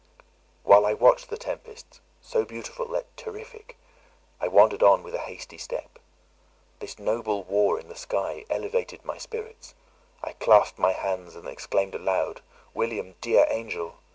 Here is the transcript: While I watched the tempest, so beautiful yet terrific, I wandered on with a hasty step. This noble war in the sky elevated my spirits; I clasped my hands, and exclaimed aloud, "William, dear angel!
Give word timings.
While 0.63 0.87
I 0.87 0.95
watched 0.95 1.29
the 1.29 1.37
tempest, 1.37 2.01
so 2.21 2.43
beautiful 2.43 2.91
yet 2.91 3.15
terrific, 3.15 3.77
I 4.39 4.47
wandered 4.47 4.81
on 4.81 5.03
with 5.03 5.13
a 5.13 5.19
hasty 5.19 5.59
step. 5.59 5.99
This 6.79 6.97
noble 6.97 7.43
war 7.43 7.79
in 7.79 7.87
the 7.87 7.95
sky 7.95 8.43
elevated 8.49 9.05
my 9.05 9.19
spirits; 9.19 9.75
I 10.23 10.31
clasped 10.33 10.79
my 10.79 10.93
hands, 10.93 11.35
and 11.35 11.47
exclaimed 11.47 11.93
aloud, 11.93 12.41
"William, 12.73 13.13
dear 13.21 13.45
angel! 13.51 13.97